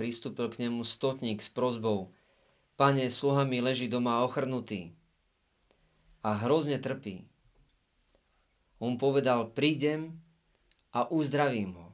pristúpil 0.00 0.48
k 0.48 0.64
nemu 0.64 0.80
stotník 0.80 1.44
s 1.44 1.52
prozbou. 1.52 2.16
Pane, 2.80 3.12
sluha 3.12 3.44
mi 3.44 3.60
leží 3.60 3.84
doma 3.84 4.24
ochrnutý 4.24 4.96
a 6.24 6.40
hrozne 6.40 6.80
trpí. 6.80 7.28
On 8.80 8.96
povedal, 8.96 9.52
prídem 9.52 10.16
a 10.88 11.04
uzdravím 11.04 11.76
ho. 11.76 11.88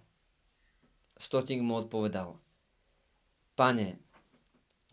Stotník 1.18 1.66
mu 1.66 1.82
odpovedal, 1.82 2.38
Pane, 3.58 3.98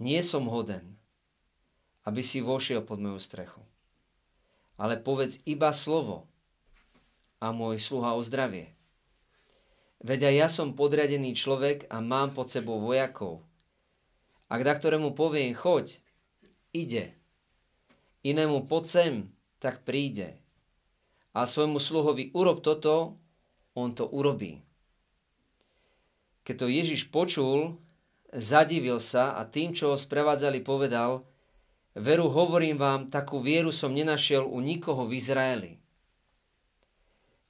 nie 0.02 0.22
som 0.26 0.50
hoden, 0.50 0.98
aby 2.10 2.26
si 2.26 2.42
vošiel 2.42 2.82
pod 2.82 2.98
moju 2.98 3.22
strechu, 3.22 3.62
ale 4.74 4.98
povedz 4.98 5.38
iba 5.46 5.70
slovo 5.70 6.26
a 7.38 7.54
môj 7.54 7.78
sluha 7.78 8.18
ozdravie. 8.18 8.74
Veď 10.04 10.28
aj 10.28 10.36
ja 10.36 10.48
som 10.52 10.76
podriadený 10.76 11.32
človek 11.32 11.88
a 11.88 12.04
mám 12.04 12.36
pod 12.36 12.52
sebou 12.52 12.84
vojakov. 12.84 13.40
Ak 14.52 14.68
da 14.68 14.76
ktorému 14.76 15.16
poviem, 15.16 15.56
choď, 15.56 16.04
ide. 16.76 17.16
Inému 18.28 18.68
poď 18.68 18.84
sem, 18.84 19.14
tak 19.64 19.88
príde. 19.88 20.36
A 21.32 21.48
svojmu 21.48 21.80
sluhovi 21.80 22.36
urob 22.36 22.60
toto, 22.60 23.16
on 23.74 23.96
to 23.96 24.04
urobí. 24.04 24.60
Keď 26.44 26.56
to 26.60 26.68
Ježiš 26.68 27.08
počul, 27.08 27.80
zadivil 28.36 29.00
sa 29.00 29.40
a 29.40 29.48
tým, 29.48 29.72
čo 29.72 29.96
ho 29.96 29.98
sprevádzali, 29.98 30.60
povedal, 30.60 31.24
veru 31.96 32.28
hovorím 32.28 32.76
vám, 32.76 33.02
takú 33.08 33.40
vieru 33.40 33.72
som 33.72 33.96
nenašiel 33.96 34.44
u 34.44 34.60
nikoho 34.60 35.08
v 35.08 35.16
Izraeli. 35.16 35.83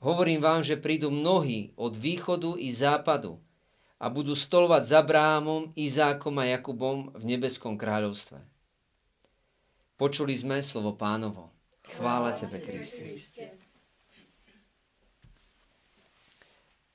Hovorím 0.04 0.44
vám, 0.44 0.60
že 0.68 0.76
prídu 0.76 1.08
mnohí 1.08 1.72
od 1.80 1.96
východu 1.96 2.60
i 2.60 2.68
západu 2.76 3.40
a 3.96 4.12
budú 4.12 4.36
stolovať 4.36 4.84
s 4.84 4.92
Abrahamom, 4.92 5.72
Izákom 5.80 6.36
a 6.44 6.52
Jakubom 6.52 7.16
v 7.16 7.24
nebeskom 7.24 7.80
kráľovstve. 7.80 8.44
Počuli 9.96 10.36
sme 10.36 10.60
slovo 10.60 10.92
pánovo. 11.00 11.56
Chvála 11.88 12.36
Tebe, 12.36 12.60
Kriste. 12.60 13.16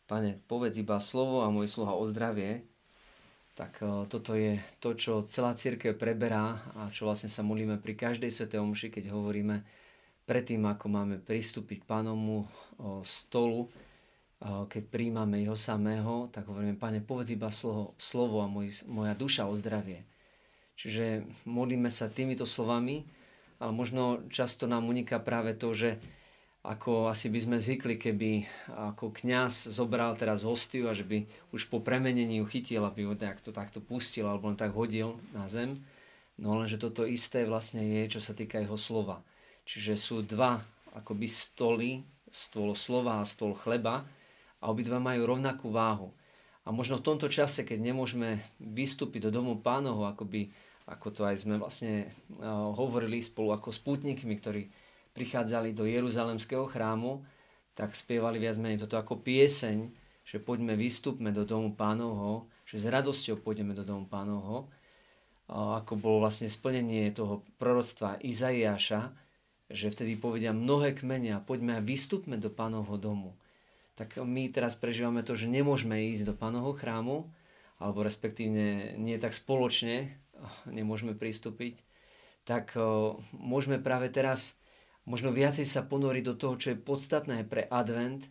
Pane, 0.05 0.37
povedz 0.45 0.77
iba 0.77 1.01
slovo 1.01 1.41
a 1.41 1.49
môj 1.49 1.65
sluha 1.65 1.97
o 1.97 2.05
zdravie. 2.05 2.69
Tak 3.57 3.81
e, 3.81 4.05
toto 4.09 4.37
je 4.37 4.61
to, 4.85 4.93
čo 4.93 5.25
celá 5.25 5.57
církev 5.57 5.97
preberá 5.97 6.61
a 6.77 6.93
čo 6.93 7.09
vlastne 7.09 7.33
sa 7.33 7.41
modlíme 7.41 7.81
pri 7.81 7.97
každej 7.97 8.29
svetej 8.29 8.61
omši, 8.61 8.89
keď 8.93 9.17
hovoríme 9.17 9.65
predtým, 10.29 10.69
ako 10.69 10.87
máme 10.93 11.17
pristúpiť 11.17 11.89
pánomu 11.89 12.45
stolu, 13.01 13.73
keď 14.45 14.83
príjmame 14.93 15.41
jeho 15.41 15.57
samého, 15.57 16.29
tak 16.29 16.47
hovoríme, 16.47 16.77
pane, 16.77 17.01
povedz 17.01 17.33
iba 17.33 17.49
slovo, 17.49 17.97
slovo 17.97 18.45
a 18.45 18.47
môj, 18.47 18.85
moja 18.85 19.17
duša 19.17 19.49
o 19.49 19.57
zdravie. 19.57 20.05
Čiže 20.79 21.27
modlíme 21.49 21.91
sa 21.91 22.07
týmito 22.07 22.47
slovami, 22.47 23.03
ale 23.59 23.73
možno 23.75 24.23
často 24.31 24.71
nám 24.71 24.87
uniká 24.87 25.19
práve 25.19 25.59
to, 25.59 25.75
že 25.75 25.99
ako 26.63 27.11
asi 27.11 27.33
by 27.33 27.39
sme 27.43 27.57
zvykli, 27.59 27.99
keby 27.99 28.31
ako 28.93 29.11
kňaz 29.11 29.75
zobral 29.75 30.15
teraz 30.15 30.47
hostiu 30.47 30.87
a 30.87 30.95
že 30.95 31.03
by 31.03 31.27
už 31.51 31.67
po 31.67 31.83
premenení 31.83 32.39
ju 32.39 32.47
chytil, 32.47 32.87
aby 32.87 33.09
ho 33.09 33.19
takto, 33.19 33.51
takto 33.51 33.83
pustil 33.83 34.29
alebo 34.29 34.47
len 34.47 34.59
tak 34.59 34.71
hodil 34.71 35.19
na 35.35 35.51
zem. 35.51 35.83
No 36.39 36.55
lenže 36.55 36.79
toto 36.79 37.03
isté 37.03 37.43
vlastne 37.43 37.83
je, 37.83 38.15
čo 38.15 38.21
sa 38.23 38.37
týka 38.37 38.63
jeho 38.63 38.79
slova. 38.79 39.25
Čiže 39.69 40.01
sú 40.01 40.25
dva 40.25 40.65
akoby 40.97 41.29
stoly, 41.29 42.01
stôl 42.33 42.73
slova 42.73 43.21
a 43.21 43.29
stôl 43.29 43.53
chleba 43.53 44.09
a 44.65 44.65
obidva 44.73 44.97
majú 44.97 45.29
rovnakú 45.29 45.69
váhu. 45.69 46.09
A 46.65 46.73
možno 46.73 46.97
v 46.97 47.05
tomto 47.05 47.29
čase, 47.29 47.69
keď 47.69 47.93
nemôžeme 47.93 48.41
vystúpiť 48.61 49.29
do 49.29 49.41
domu 49.41 49.61
pánoho, 49.61 50.09
akoby, 50.09 50.49
ako 50.89 51.09
to 51.13 51.21
aj 51.29 51.37
sme 51.45 51.61
vlastne 51.61 52.09
uh, 52.41 52.73
hovorili 52.73 53.21
spolu 53.21 53.53
ako 53.57 53.73
spútnikmi, 53.73 54.41
ktorí 54.41 54.63
prichádzali 55.13 55.77
do 55.77 55.85
Jeruzalemského 55.85 56.65
chrámu, 56.69 57.25
tak 57.77 57.93
spievali 57.93 58.41
viac 58.41 58.57
menej 58.57 58.85
toto 58.85 58.97
ako 58.97 59.21
pieseň, 59.21 59.79
že 60.29 60.37
poďme, 60.41 60.77
vystúpme 60.77 61.33
do 61.33 61.49
domu 61.49 61.73
pánovho, 61.73 62.49
že 62.69 62.77
s 62.81 62.85
radosťou 62.89 63.41
pôjdeme 63.41 63.73
do 63.73 63.85
domu 63.85 64.05
pánovho, 64.05 64.69
ako 65.49 65.97
bolo 65.97 66.29
vlastne 66.29 66.53
splnenie 66.53 67.09
toho 67.17 67.41
proroctva 67.57 68.21
Izaiáša, 68.21 69.28
že 69.69 69.93
vtedy 69.93 70.17
povedia 70.17 70.57
mnohé 70.57 70.97
kmenia, 70.97 71.45
poďme 71.45 71.77
a 71.77 71.85
vystúpme 71.85 72.41
do 72.41 72.49
pánovho 72.49 72.97
domu. 72.97 73.37
Tak 74.01 74.17
my 74.17 74.49
teraz 74.49 74.79
prežívame 74.79 75.21
to, 75.21 75.37
že 75.37 75.51
nemôžeme 75.51 76.09
ísť 76.15 76.33
do 76.33 76.35
pánovho 76.35 76.73
chrámu, 76.73 77.29
alebo 77.79 78.03
respektívne 78.03 78.97
nie 78.97 79.21
tak 79.21 79.37
spoločne 79.37 80.17
nemôžeme 80.79 81.13
pristúpiť, 81.13 81.85
tak 82.49 82.73
môžeme 83.37 83.77
práve 83.77 84.09
teraz 84.09 84.57
možno 85.05 85.37
viacej 85.37 85.69
sa 85.69 85.85
ponoriť 85.85 86.25
do 86.25 86.35
toho, 86.37 86.55
čo 86.57 86.73
je 86.73 86.81
podstatné 86.81 87.45
pre 87.45 87.69
advent, 87.69 88.25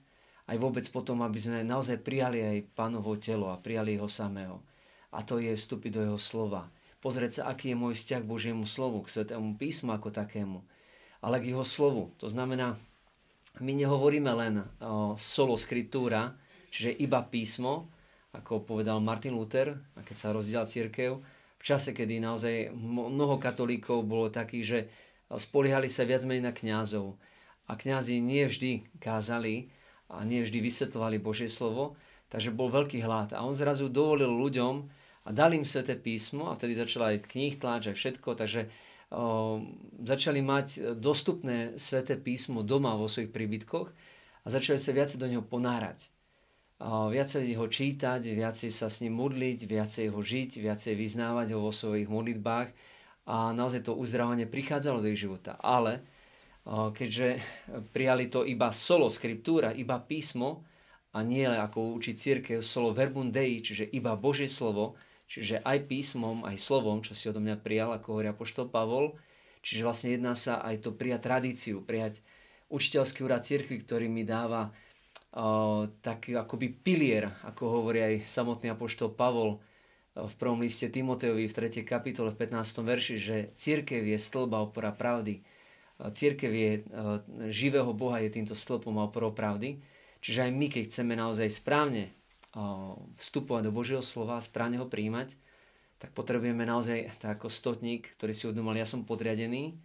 aj 0.47 0.57
vôbec 0.57 0.85
potom, 0.89 1.21
aby 1.21 1.37
sme 1.37 1.61
naozaj 1.61 2.01
prijali 2.01 2.39
aj 2.41 2.71
pánovo 2.73 3.13
telo 3.19 3.51
a 3.51 3.59
prijali 3.59 3.99
ho 3.99 4.07
samého. 4.07 4.63
A 5.11 5.21
to 5.21 5.37
je 5.37 5.53
vstúpiť 5.53 5.91
do 5.91 6.01
jeho 6.01 6.19
slova. 6.19 6.71
Pozrieť 7.03 7.41
sa, 7.41 7.51
aký 7.51 7.75
je 7.75 7.77
môj 7.77 7.93
vzťah 7.99 8.21
k 8.23 8.31
Božiemu 8.31 8.65
slovu, 8.65 9.03
k 9.03 9.11
Svetému 9.11 9.59
písmu 9.59 9.93
ako 9.93 10.09
takému 10.09 10.63
ale 11.21 11.41
k 11.41 11.53
jeho 11.53 11.65
slovu. 11.65 12.13
To 12.21 12.29
znamená, 12.29 12.77
my 13.57 13.71
nehovoríme 13.73 14.31
len 14.37 14.61
o 14.81 15.17
solo 15.17 15.57
skriktúra, 15.57 16.37
čiže 16.69 16.93
iba 16.93 17.25
písmo, 17.25 17.89
ako 18.37 18.61
povedal 18.61 19.01
Martin 19.01 19.33
Luther, 19.33 19.73
a 19.97 20.05
keď 20.05 20.15
sa 20.15 20.29
rozdiela 20.35 20.69
církev, 20.69 21.17
v 21.57 21.63
čase, 21.65 21.89
kedy 21.89 22.21
naozaj 22.21 22.69
mnoho 22.77 23.41
katolíkov 23.41 24.05
bolo 24.05 24.29
takých, 24.29 24.65
že 24.65 24.79
spoliehali 25.33 25.89
sa 25.89 26.05
viac 26.05 26.21
menej 26.21 26.45
na 26.45 26.53
kňazov. 26.53 27.17
A 27.67 27.73
kňazi 27.73 28.21
nie 28.21 28.45
vždy 28.45 28.85
kázali 29.01 29.73
a 30.07 30.21
nie 30.23 30.45
vždy 30.45 30.61
vysvetlovali 30.61 31.17
Božie 31.17 31.49
slovo, 31.49 31.97
takže 32.29 32.53
bol 32.53 32.69
veľký 32.69 33.01
hlad. 33.03 33.33
A 33.33 33.43
on 33.43 33.57
zrazu 33.57 33.89
dovolil 33.89 34.29
ľuďom 34.29 34.75
a 35.27 35.29
dal 35.35 35.51
im 35.51 35.67
sveté 35.67 35.99
písmo 35.99 36.47
a 36.47 36.55
vtedy 36.55 36.77
začala 36.77 37.11
aj 37.11 37.27
knih 37.27 37.59
tlač, 37.59 37.91
aj 37.91 37.97
všetko, 37.99 38.29
takže 38.39 38.71
začali 40.03 40.43
mať 40.43 40.99
dostupné 40.99 41.79
sveté 41.79 42.19
písmo 42.19 42.59
doma 42.63 42.99
vo 42.99 43.07
svojich 43.07 43.31
príbytkoch 43.31 43.87
a 44.43 44.47
začali 44.47 44.75
sa 44.75 44.91
viacej 44.91 45.17
do 45.19 45.27
neho 45.31 45.43
ponárať. 45.43 46.11
Viacej 46.83 47.57
ho 47.57 47.65
čítať, 47.65 48.21
viacej 48.21 48.69
sa 48.69 48.85
s 48.91 49.01
ním 49.01 49.17
modliť, 49.17 49.65
viacej 49.65 50.13
ho 50.13 50.19
žiť, 50.21 50.61
viacej 50.61 50.93
vyznávať 50.93 51.57
ho 51.57 51.59
vo 51.63 51.73
svojich 51.73 52.05
modlitbách 52.05 52.69
a 53.27 53.55
naozaj 53.55 53.87
to 53.87 53.97
uzdravanie 53.97 54.45
prichádzalo 54.45 55.01
do 55.01 55.09
ich 55.09 55.17
života. 55.17 55.57
Ale 55.57 56.05
keďže 56.67 57.39
prijali 57.95 58.27
to 58.27 58.43
iba 58.43 58.75
solo 58.75 59.07
skriptúra, 59.07 59.71
iba 59.71 59.97
písmo 60.03 60.67
a 61.15 61.23
nie 61.23 61.47
ako 61.47 61.95
učí 61.95 62.13
církev 62.13 62.59
solo 62.59 62.91
verbum 62.91 63.31
dei, 63.31 63.63
čiže 63.63 63.87
iba 63.87 64.19
Božie 64.19 64.51
slovo, 64.51 64.99
Čiže 65.27 65.59
aj 65.61 65.91
písmom, 65.91 66.47
aj 66.47 66.55
slovom, 66.55 67.03
čo 67.03 67.11
si 67.11 67.27
odo 67.27 67.43
mňa 67.43 67.59
prijal, 67.59 67.91
ako 67.91 68.15
hovorí 68.15 68.31
apoštol 68.31 68.71
Pavol. 68.71 69.19
Čiže 69.59 69.83
vlastne 69.83 70.09
jedná 70.15 70.33
sa 70.33 70.63
aj 70.63 70.87
to 70.87 70.95
prijať 70.95 71.27
tradíciu, 71.27 71.83
prijať 71.83 72.23
učiteľský 72.71 73.27
úrad 73.27 73.43
cirkvi, 73.43 73.83
ktorý 73.83 74.07
mi 74.07 74.23
dáva 74.23 74.71
uh, 74.71 75.91
taký 75.99 76.39
akoby 76.39 76.71
pilier, 76.71 77.27
ako 77.43 77.83
hovorí 77.83 77.99
aj 77.99 78.15
samotný 78.23 78.71
apoštol 78.71 79.11
Pavol 79.11 79.59
v 80.17 80.33
prvom 80.41 80.65
liste 80.65 80.89
Timoteovi 80.89 81.45
v 81.45 81.53
3. 81.53 81.85
kapitole 81.85 82.33
v 82.33 82.39
15. 82.49 82.81
verši, 82.81 83.15
že 83.21 83.37
církev 83.53 84.01
je 84.01 84.17
stĺba 84.17 84.65
opora 84.65 84.89
pravdy. 84.89 85.45
Církev 85.97 86.49
je 86.49 86.71
živého 87.53 87.89
Boha, 87.93 88.21
je 88.21 88.33
týmto 88.33 88.57
stĺpom 88.57 88.97
a 88.97 89.09
oporou 89.09 89.33
pravdy. 89.33 89.81
Čiže 90.21 90.49
aj 90.49 90.51
my, 90.53 90.67
keď 90.73 90.83
chceme 90.89 91.13
naozaj 91.13 91.53
správne 91.53 92.16
vstupovať 93.21 93.69
do 93.69 93.75
Božieho 93.75 94.01
slova 94.01 94.41
a 94.41 94.45
správne 94.45 94.81
ho 94.81 94.89
príjmať, 94.89 95.37
tak 95.97 96.13
potrebujeme 96.13 96.61
naozaj 96.65 97.09
tak 97.17 97.41
ako 97.41 97.49
stotník, 97.49 98.13
ktorý 98.17 98.33
si 98.33 98.45
uvedomal, 98.45 98.77
ja 98.77 98.85
som 98.85 99.05
podriadený 99.05 99.77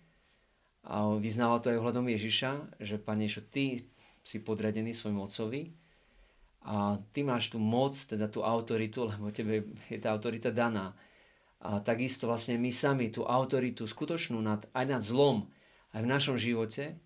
a 0.85 1.15
vyznával 1.17 1.63
to 1.63 1.71
aj 1.73 1.79
ohľadom 1.81 2.11
Ježiša, 2.11 2.83
že 2.83 3.01
Pane 3.01 3.31
Ježiš, 3.31 3.49
ty 3.49 3.65
si 4.23 4.43
podriadený 4.43 4.93
svojmu 4.93 5.25
otcovi 5.25 5.73
a 6.63 6.99
ty 7.11 7.27
máš 7.27 7.51
tú 7.51 7.59
moc, 7.59 7.95
teda 7.95 8.31
tú 8.31 8.47
autoritu, 8.47 9.09
lebo 9.11 9.35
tebe 9.35 9.67
je 9.91 9.99
tá 9.99 10.15
autorita 10.15 10.55
daná. 10.55 10.95
A 11.63 11.79
takisto 11.79 12.27
vlastne 12.27 12.59
my 12.59 12.75
sami 12.75 13.11
tú 13.11 13.23
autoritu 13.23 13.87
skutočnú 13.87 14.39
nad, 14.43 14.67
aj 14.75 14.87
nad 14.87 15.03
zlom, 15.03 15.47
aj 15.95 16.01
v 16.03 16.11
našom 16.11 16.37
živote, 16.39 16.99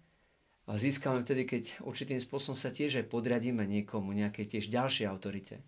získame 0.75 1.23
vtedy, 1.23 1.47
keď 1.47 1.63
určitým 1.87 2.19
spôsobom 2.19 2.59
sa 2.59 2.75
tiež 2.75 2.99
aj 2.99 3.07
podriadíme 3.07 3.63
niekomu, 3.63 4.11
nejakej 4.11 4.59
tiež 4.59 4.65
ďalšej 4.67 5.07
autorite. 5.07 5.63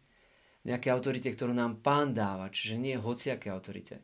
Nejakej 0.66 0.90
autorite, 0.90 1.30
ktorú 1.30 1.54
nám 1.54 1.78
pán 1.78 2.18
dáva, 2.18 2.50
čiže 2.50 2.74
nie 2.74 2.98
hociaké 2.98 3.46
autorite. 3.54 4.02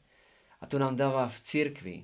A 0.62 0.70
to 0.70 0.79
nám 0.79 0.94
dáva 0.94 1.26
v 1.26 1.38
cirkvi. 1.43 1.96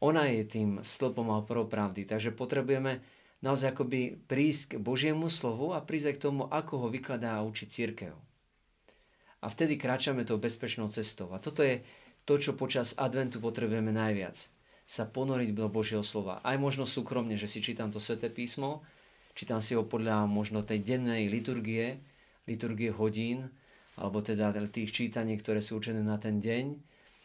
Ona 0.00 0.32
je 0.32 0.48
tým 0.48 0.80
stĺpom 0.80 1.28
a 1.28 1.44
oporou 1.44 1.68
pravdy. 1.68 2.08
Takže 2.08 2.32
potrebujeme 2.32 3.04
naozaj 3.44 3.76
akoby 3.76 4.16
prísť 4.16 4.74
k 4.74 4.80
Božiemu 4.80 5.28
slovu 5.28 5.76
a 5.76 5.84
prísť 5.84 6.08
aj 6.08 6.14
k 6.16 6.24
tomu, 6.24 6.42
ako 6.48 6.72
ho 6.82 6.88
vykladá 6.88 7.36
a 7.36 7.44
učí 7.44 7.68
církev. 7.68 8.16
A 9.40 9.46
vtedy 9.52 9.76
kráčame 9.76 10.24
tou 10.24 10.40
bezpečnou 10.40 10.88
cestou. 10.88 11.36
A 11.36 11.38
toto 11.40 11.60
je 11.60 11.84
to, 12.24 12.40
čo 12.40 12.56
počas 12.56 12.96
adventu 12.96 13.44
potrebujeme 13.44 13.92
najviac. 13.92 14.59
Sa 14.90 15.06
ponoriť 15.06 15.54
do 15.54 15.70
Božieho 15.70 16.02
slova. 16.02 16.42
Aj 16.42 16.58
možno 16.58 16.82
súkromne, 16.82 17.38
že 17.38 17.46
si 17.46 17.62
čítam 17.62 17.94
to 17.94 18.02
sväté 18.02 18.26
písmo, 18.26 18.82
čítam 19.38 19.62
si 19.62 19.78
ho 19.78 19.86
podľa 19.86 20.26
možno 20.26 20.66
tej 20.66 20.82
dennej 20.82 21.30
liturgie, 21.30 22.02
liturgie 22.50 22.90
hodín, 22.90 23.54
alebo 23.94 24.18
teda 24.18 24.50
tých 24.66 24.90
čítaní, 24.90 25.38
ktoré 25.38 25.62
sú 25.62 25.78
určené 25.78 26.02
na 26.02 26.18
ten 26.18 26.42
deň. 26.42 26.74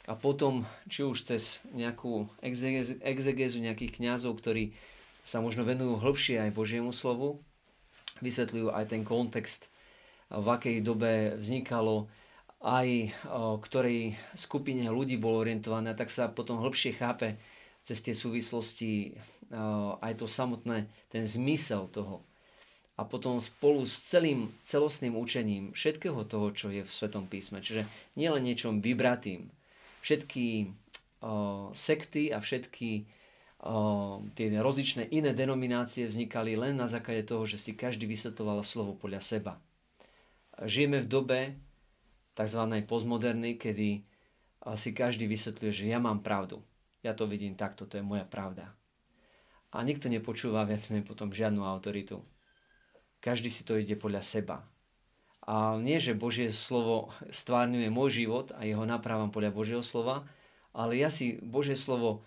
A 0.05 0.13
potom, 0.13 0.61
či 0.85 1.01
už 1.01 1.25
cez 1.25 1.65
nejakú 1.73 2.29
exegézu 2.45 3.57
nejakých 3.57 3.97
kňazov, 3.97 4.37
ktorí 4.37 4.77
sa 5.25 5.41
možno 5.41 5.65
venujú 5.65 5.97
hĺbšie 5.97 6.45
aj 6.45 6.53
Božiemu 6.53 6.93
slovu, 6.93 7.41
vysvetľujú 8.21 8.69
aj 8.69 8.93
ten 8.93 9.01
kontext, 9.01 9.65
v 10.29 10.45
akej 10.45 10.85
dobe 10.85 11.41
vznikalo, 11.41 12.05
aj 12.65 13.13
o 13.29 13.61
ktorej 13.61 14.17
skupine 14.33 14.89
ľudí 14.89 15.21
bolo 15.21 15.45
orientované, 15.45 15.93
tak 15.93 16.09
sa 16.09 16.33
potom 16.33 16.65
hĺbšie 16.65 16.97
chápe 16.97 17.37
cez 17.85 18.01
tie 18.01 18.17
súvislosti 18.17 19.13
aj 20.01 20.13
to 20.17 20.25
samotné, 20.25 20.89
ten 21.13 21.21
zmysel 21.21 21.85
toho 21.93 22.25
a 22.95 23.03
potom 23.03 23.43
spolu 23.43 23.83
s 23.83 24.07
celým 24.07 24.55
celostným 24.63 25.19
učením 25.19 25.75
všetkého 25.75 26.23
toho, 26.25 26.47
čo 26.55 26.71
je 26.71 26.87
v 26.87 26.91
Svetom 26.91 27.27
písme. 27.27 27.59
Čiže 27.59 27.83
nielen 28.15 28.47
niečom 28.47 28.79
vybratým. 28.79 29.51
Všetky 29.99 30.71
o, 31.19 31.69
sekty 31.75 32.31
a 32.31 32.39
všetky 32.39 32.89
tie 34.37 34.47
rozličné 34.61 35.09
iné 35.09 35.33
denominácie 35.33 36.05
vznikali 36.05 36.53
len 36.53 36.77
na 36.77 36.85
základe 36.85 37.25
toho, 37.25 37.49
že 37.49 37.57
si 37.57 37.73
každý 37.73 38.05
vysvetoval 38.05 38.61
slovo 38.61 38.93
podľa 38.93 39.25
seba. 39.25 39.53
Žijeme 40.61 41.01
v 41.01 41.09
dobe 41.09 41.39
tzv. 42.35 42.61
postmoderny, 42.85 43.57
kedy 43.57 44.03
si 44.75 44.89
každý 44.91 45.25
vysvetľuje, 45.25 45.71
že 45.71 45.85
ja 45.89 45.97
mám 45.97 46.21
pravdu. 46.21 46.61
Ja 47.01 47.15
to 47.15 47.25
vidím 47.25 47.57
takto, 47.57 47.87
to 47.89 47.97
je 47.97 48.05
moja 48.05 48.27
pravda. 48.27 48.75
A 49.71 49.81
nikto 49.81 50.11
nepočúva 50.11 50.67
viac 50.67 50.85
menej 50.91 51.07
potom 51.07 51.33
žiadnu 51.33 51.63
autoritu 51.63 52.21
každý 53.25 53.49
si 53.49 53.65
to 53.65 53.81
ide 53.81 53.97
podľa 53.97 54.21
seba. 54.21 54.61
A 55.49 55.81
nie, 55.81 55.97
že 55.97 56.13
Božie 56.13 56.53
slovo 56.53 57.09
stvárňuje 57.33 57.89
môj 57.89 58.21
život 58.21 58.53
a 58.53 58.61
jeho 58.61 58.85
naprávam 58.85 59.33
podľa 59.33 59.49
Božieho 59.49 59.81
slova, 59.81 60.29
ale 60.77 61.01
ja 61.01 61.09
si 61.09 61.41
Božie 61.41 61.73
slovo 61.73 62.21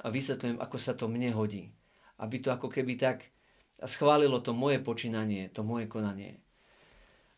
vysvetľujem, 0.00 0.56
ako 0.56 0.76
sa 0.80 0.96
to 0.96 1.12
mne 1.12 1.36
hodí. 1.36 1.76
Aby 2.16 2.40
to 2.40 2.56
ako 2.56 2.72
keby 2.72 2.96
tak 2.96 3.28
schválilo 3.84 4.40
to 4.40 4.56
moje 4.56 4.80
počínanie, 4.80 5.52
to 5.52 5.60
moje 5.60 5.88
konanie. 5.92 6.40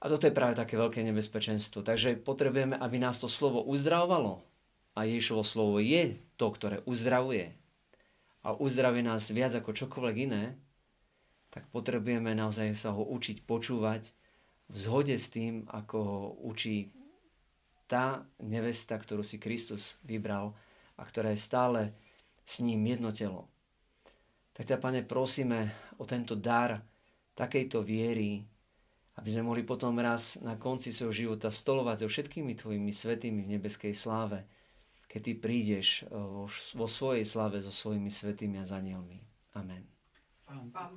A 0.03 0.11
toto 0.11 0.27
je 0.27 0.35
práve 0.35 0.59
také 0.59 0.75
veľké 0.75 0.99
nebezpečenstvo. 1.07 1.87
Takže 1.87 2.19
potrebujeme, 2.19 2.75
aby 2.75 2.99
nás 2.99 3.23
to 3.23 3.31
slovo 3.31 3.63
uzdravovalo. 3.63 4.43
A 4.99 5.07
Ježišovo 5.07 5.47
slovo 5.47 5.79
je 5.79 6.19
to, 6.35 6.51
ktoré 6.51 6.83
uzdravuje. 6.85 7.55
A 8.43 8.59
uzdraví 8.59 9.07
nás 9.07 9.31
viac 9.31 9.55
ako 9.55 9.71
čokoľvek 9.71 10.17
iné, 10.27 10.59
tak 11.55 11.71
potrebujeme 11.71 12.35
naozaj 12.35 12.75
sa 12.75 12.91
ho 12.91 13.07
učiť 13.07 13.47
počúvať 13.47 14.11
v 14.73 14.77
zhode 14.77 15.15
s 15.15 15.31
tým, 15.31 15.69
ako 15.71 15.97
ho 16.03 16.21
učí 16.51 16.91
tá 17.87 18.25
nevesta, 18.43 18.97
ktorú 18.99 19.23
si 19.23 19.39
Kristus 19.39 20.01
vybral 20.03 20.57
a 20.99 21.05
ktorá 21.05 21.31
je 21.31 21.45
stále 21.45 21.81
s 22.43 22.65
ním 22.65 22.83
jedno 22.89 23.13
telo. 23.15 23.53
Tak 24.57 24.65
ťa, 24.65 24.77
Pane, 24.81 25.01
prosíme 25.05 25.73
o 26.01 26.05
tento 26.09 26.35
dar 26.35 26.81
takejto 27.37 27.85
viery, 27.85 28.45
aby 29.21 29.29
sme 29.29 29.45
mohli 29.45 29.63
potom 29.65 29.93
raz 30.01 30.41
na 30.41 30.57
konci 30.57 30.89
svojho 30.89 31.13
života 31.13 31.53
stolovať 31.53 32.05
so 32.05 32.09
všetkými 32.09 32.57
Tvojimi 32.57 32.93
svetými 32.93 33.45
v 33.45 33.53
nebeskej 33.61 33.93
sláve, 33.93 34.49
keď 35.09 35.21
Ty 35.21 35.33
prídeš 35.37 35.89
eh, 36.05 36.13
vo 36.77 36.87
svojej 36.89 37.29
slave 37.29 37.61
so 37.61 37.73
svojimi 37.73 38.09
svetými 38.09 38.57
a 38.57 38.65
zanielmi. 38.65 39.21
Amen. 39.53 39.85
Pán 40.49 40.97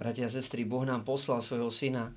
Bratia 0.00 0.26
a 0.26 0.32
sestry, 0.32 0.64
Boh 0.64 0.80
nám 0.80 1.04
poslal 1.04 1.44
svojho 1.44 1.68
syna 1.68 2.16